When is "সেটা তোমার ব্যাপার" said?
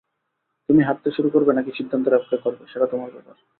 2.67-3.35